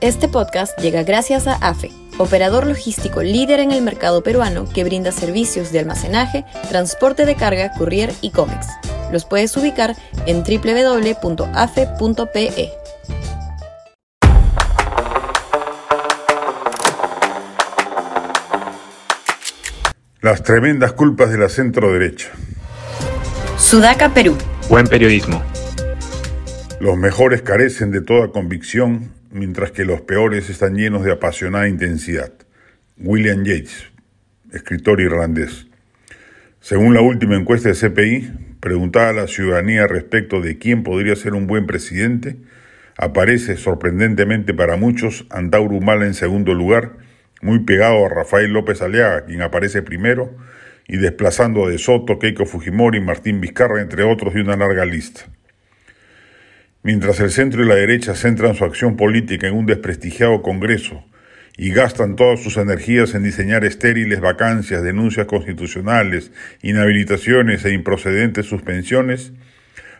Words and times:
Este 0.00 0.28
podcast 0.28 0.78
llega 0.78 1.02
gracias 1.02 1.46
a 1.46 1.56
AFE, 1.56 1.90
operador 2.16 2.66
logístico 2.66 3.22
líder 3.22 3.60
en 3.60 3.70
el 3.70 3.82
mercado 3.82 4.22
peruano 4.22 4.64
que 4.66 4.82
brinda 4.82 5.12
servicios 5.12 5.72
de 5.72 5.80
almacenaje, 5.80 6.46
transporte 6.70 7.26
de 7.26 7.34
carga, 7.34 7.70
courier 7.76 8.10
y 8.22 8.30
cómics. 8.30 8.66
Los 9.12 9.26
puedes 9.26 9.54
ubicar 9.58 9.94
en 10.24 10.42
www.afe.pe. 10.42 11.50
Las 20.22 20.42
tremendas 20.42 20.94
culpas 20.94 21.30
de 21.30 21.36
la 21.36 21.50
centro 21.50 21.92
derecha. 21.92 22.30
Sudaca, 23.58 24.14
Perú. 24.14 24.34
Buen 24.70 24.86
periodismo. 24.86 25.42
Los 26.78 26.96
mejores 26.96 27.42
carecen 27.42 27.90
de 27.90 28.00
toda 28.00 28.28
convicción, 28.28 29.19
mientras 29.30 29.70
que 29.70 29.84
los 29.84 30.00
peores 30.02 30.50
están 30.50 30.74
llenos 30.74 31.04
de 31.04 31.12
apasionada 31.12 31.68
intensidad. 31.68 32.32
William 32.98 33.44
Yates, 33.44 33.90
escritor 34.52 35.00
irlandés. 35.00 35.66
Según 36.60 36.94
la 36.94 37.00
última 37.00 37.36
encuesta 37.36 37.70
de 37.70 37.74
CPI, 37.74 38.32
preguntada 38.60 39.10
a 39.10 39.14
la 39.14 39.26
ciudadanía 39.26 39.86
respecto 39.86 40.40
de 40.40 40.58
quién 40.58 40.82
podría 40.82 41.16
ser 41.16 41.34
un 41.34 41.46
buen 41.46 41.66
presidente, 41.66 42.36
aparece 42.98 43.56
sorprendentemente 43.56 44.52
para 44.52 44.76
muchos 44.76 45.26
Antauro 45.30 45.76
Humala 45.76 46.04
en 46.04 46.14
segundo 46.14 46.52
lugar, 46.52 46.98
muy 47.40 47.60
pegado 47.60 48.04
a 48.04 48.08
Rafael 48.10 48.52
López 48.52 48.82
Aliaga, 48.82 49.24
quien 49.24 49.40
aparece 49.40 49.80
primero, 49.80 50.36
y 50.86 50.98
desplazando 50.98 51.64
a 51.64 51.70
De 51.70 51.78
Soto, 51.78 52.18
Keiko 52.18 52.44
Fujimori, 52.44 53.00
Martín 53.00 53.40
Vizcarra, 53.40 53.80
entre 53.80 54.02
otros, 54.02 54.34
de 54.34 54.42
una 54.42 54.56
larga 54.56 54.84
lista. 54.84 55.22
Mientras 56.82 57.20
el 57.20 57.30
centro 57.30 57.62
y 57.62 57.68
la 57.68 57.74
derecha 57.74 58.14
centran 58.14 58.54
su 58.54 58.64
acción 58.64 58.96
política 58.96 59.46
en 59.46 59.54
un 59.54 59.66
desprestigiado 59.66 60.40
Congreso 60.40 61.04
y 61.58 61.72
gastan 61.72 62.16
todas 62.16 62.42
sus 62.42 62.56
energías 62.56 63.14
en 63.14 63.22
diseñar 63.22 63.66
estériles 63.66 64.20
vacancias, 64.20 64.82
denuncias 64.82 65.26
constitucionales, 65.26 66.32
inhabilitaciones 66.62 67.66
e 67.66 67.74
improcedentes 67.74 68.46
suspensiones, 68.46 69.34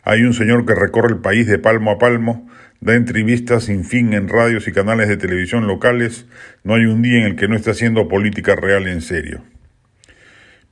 hay 0.05 0.23
un 0.23 0.33
señor 0.33 0.65
que 0.65 0.75
recorre 0.75 1.11
el 1.11 1.21
país 1.21 1.47
de 1.47 1.59
palmo 1.59 1.91
a 1.91 1.99
palmo, 1.99 2.49
da 2.81 2.95
entrevistas 2.95 3.65
sin 3.65 3.85
fin 3.85 4.15
en 4.15 4.29
radios 4.29 4.67
y 4.67 4.73
canales 4.73 5.09
de 5.09 5.19
televisión 5.19 5.67
locales, 5.67 6.25
no 6.65 6.77
hay 6.77 6.87
un 6.87 7.03
día 7.03 7.19
en 7.19 7.27
el 7.27 7.37
que 7.37 7.47
no 7.47 7.57
esté 7.57 7.73
haciendo 7.73 8.09
política 8.09 8.57
real 8.57 8.89
en 8.89 9.03
serio. 9.03 9.43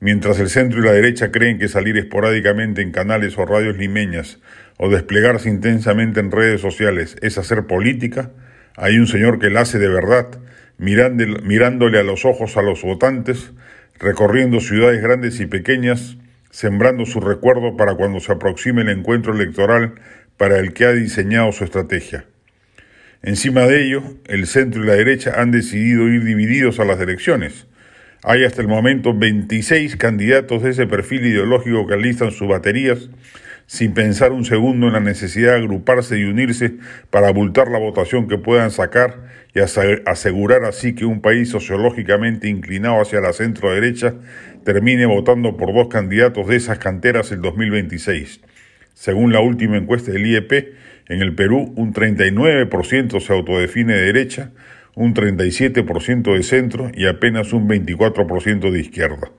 Mientras 0.01 0.39
el 0.39 0.49
centro 0.49 0.79
y 0.79 0.85
la 0.85 0.93
derecha 0.93 1.29
creen 1.29 1.59
que 1.59 1.67
salir 1.67 1.97
esporádicamente 1.97 2.81
en 2.81 2.91
canales 2.91 3.37
o 3.37 3.45
radios 3.45 3.77
limeñas 3.77 4.39
o 4.77 4.89
desplegarse 4.89 5.49
intensamente 5.49 6.21
en 6.21 6.31
redes 6.31 6.61
sociales 6.61 7.17
es 7.21 7.37
hacer 7.37 7.67
política, 7.67 8.31
hay 8.77 8.97
un 8.97 9.07
señor 9.07 9.39
que 9.39 9.49
la 9.49 9.61
hace 9.61 9.77
de 9.77 9.89
verdad, 9.89 10.27
mirándole 10.77 11.99
a 11.99 12.03
los 12.03 12.23
ojos 12.23 12.55
a 12.55 12.61
los 12.61 12.81
votantes, 12.81 13.51
recorriendo 13.99 14.61
ciudades 14.61 15.01
grandes 15.01 15.41
y 15.41 15.47
pequeñas, 15.47 16.15
sembrando 16.49 17.05
su 17.05 17.19
recuerdo 17.19 17.75
para 17.75 17.95
cuando 17.95 18.21
se 18.21 18.31
aproxime 18.31 18.83
el 18.83 18.89
encuentro 18.89 19.33
electoral 19.33 19.95
para 20.37 20.59
el 20.59 20.71
que 20.71 20.85
ha 20.85 20.93
diseñado 20.93 21.51
su 21.51 21.65
estrategia. 21.65 22.23
Encima 23.21 23.67
de 23.67 23.83
ello, 23.83 24.01
el 24.27 24.47
centro 24.47 24.81
y 24.81 24.87
la 24.87 24.93
derecha 24.93 25.41
han 25.41 25.51
decidido 25.51 26.07
ir 26.07 26.23
divididos 26.23 26.79
a 26.79 26.85
las 26.85 27.01
elecciones. 27.01 27.67
Hay 28.21 28.43
hasta 28.43 28.61
el 28.61 28.67
momento 28.67 29.13
26 29.13 29.95
candidatos 29.95 30.61
de 30.61 30.71
ese 30.71 30.87
perfil 30.87 31.25
ideológico 31.25 31.87
que 31.87 31.93
alistan 31.93 32.31
sus 32.31 32.49
baterías 32.49 33.09
sin 33.65 33.93
pensar 33.93 34.33
un 34.33 34.43
segundo 34.43 34.87
en 34.87 34.93
la 34.93 34.99
necesidad 34.99 35.53
de 35.53 35.59
agruparse 35.59 36.17
y 36.17 36.25
unirse 36.25 36.73
para 37.11 37.29
abultar 37.29 37.69
la 37.69 37.77
votación 37.77 38.27
que 38.27 38.37
puedan 38.37 38.71
sacar 38.71 39.29
y 39.53 39.59
asegurar 39.59 40.65
así 40.65 40.95
que 40.95 41.05
un 41.05 41.21
país 41.21 41.49
sociológicamente 41.49 42.49
inclinado 42.49 42.99
hacia 42.99 43.21
la 43.21 43.31
centro 43.31 43.71
derecha 43.71 44.15
termine 44.65 45.05
votando 45.05 45.55
por 45.55 45.73
dos 45.73 45.87
candidatos 45.87 46.47
de 46.47 46.57
esas 46.57 46.79
canteras 46.79 47.31
el 47.31 47.41
2026. 47.41 48.41
Según 48.95 49.31
la 49.31 49.39
última 49.39 49.77
encuesta 49.77 50.11
del 50.11 50.25
IEP, 50.25 50.73
en 51.07 51.21
el 51.21 51.35
Perú 51.35 51.73
un 51.77 51.93
39% 51.93 53.21
se 53.21 53.33
autodefine 53.33 53.93
de 53.93 54.01
derecha, 54.01 54.51
un 54.99 55.13
37% 55.13 56.35
de 56.35 56.43
centro 56.43 56.91
y 56.93 57.07
apenas 57.07 57.53
un 57.53 57.69
24% 57.69 58.69
de 58.69 58.79
izquierda. 58.81 59.31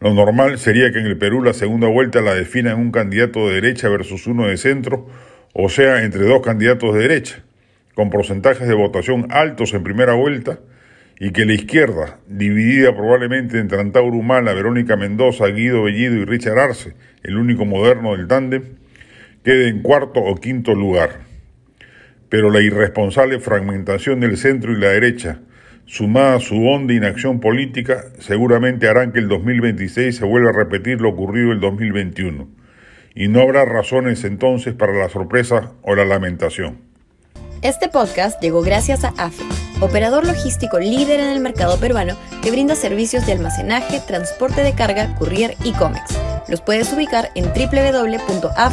Lo 0.00 0.14
normal 0.14 0.58
sería 0.58 0.90
que 0.90 0.98
en 0.98 1.04
el 1.04 1.18
Perú 1.18 1.42
la 1.42 1.52
segunda 1.52 1.88
vuelta 1.88 2.22
la 2.22 2.34
definan 2.34 2.78
un 2.78 2.90
candidato 2.90 3.46
de 3.46 3.56
derecha 3.56 3.90
versus 3.90 4.26
uno 4.26 4.46
de 4.46 4.56
centro, 4.56 5.06
o 5.52 5.68
sea, 5.68 6.04
entre 6.04 6.24
dos 6.24 6.40
candidatos 6.40 6.94
de 6.94 7.00
derecha, 7.02 7.44
con 7.94 8.08
porcentajes 8.08 8.66
de 8.66 8.72
votación 8.72 9.26
altos 9.28 9.74
en 9.74 9.82
primera 9.82 10.14
vuelta, 10.14 10.58
y 11.20 11.32
que 11.32 11.44
la 11.44 11.52
izquierda, 11.52 12.18
dividida 12.26 12.96
probablemente 12.96 13.58
entre 13.58 13.78
Antauro 13.78 14.16
Humala, 14.16 14.54
Verónica 14.54 14.96
Mendoza, 14.96 15.48
Guido 15.48 15.82
Bellido 15.82 16.14
y 16.14 16.24
Richard 16.24 16.58
Arce, 16.58 16.94
el 17.22 17.36
único 17.36 17.66
moderno 17.66 18.16
del 18.16 18.26
tándem, 18.26 18.62
quede 19.44 19.68
en 19.68 19.82
cuarto 19.82 20.20
o 20.20 20.34
quinto 20.36 20.74
lugar. 20.74 21.30
Pero 22.32 22.50
la 22.50 22.62
irresponsable 22.62 23.38
fragmentación 23.40 24.20
del 24.20 24.38
centro 24.38 24.72
y 24.72 24.80
la 24.80 24.88
derecha, 24.88 25.40
sumada 25.84 26.36
a 26.36 26.40
su 26.40 26.66
honda 26.66 26.94
inacción 26.94 27.40
política, 27.40 28.06
seguramente 28.20 28.88
harán 28.88 29.12
que 29.12 29.18
el 29.18 29.28
2026 29.28 30.16
se 30.16 30.24
vuelva 30.24 30.48
a 30.48 30.54
repetir 30.54 31.02
lo 31.02 31.10
ocurrido 31.10 31.52
el 31.52 31.60
2021. 31.60 32.48
Y 33.14 33.28
no 33.28 33.42
habrá 33.42 33.66
razones 33.66 34.24
entonces 34.24 34.72
para 34.72 34.94
la 34.94 35.10
sorpresa 35.10 35.72
o 35.82 35.94
la 35.94 36.06
lamentación. 36.06 36.78
Este 37.60 37.90
podcast 37.90 38.40
llegó 38.40 38.62
gracias 38.62 39.04
a 39.04 39.12
AFE, 39.18 39.44
operador 39.82 40.26
logístico 40.26 40.80
líder 40.80 41.20
en 41.20 41.28
el 41.28 41.40
mercado 41.40 41.78
peruano 41.78 42.16
que 42.42 42.50
brinda 42.50 42.74
servicios 42.74 43.26
de 43.26 43.32
almacenaje, 43.32 44.00
transporte 44.06 44.62
de 44.62 44.72
carga, 44.74 45.16
courier 45.16 45.54
y 45.64 45.72
cómics. 45.74 46.18
Los 46.48 46.62
puedes 46.62 46.90
ubicar 46.94 47.28
en 47.34 47.44
www.afe.pe. 47.44 48.72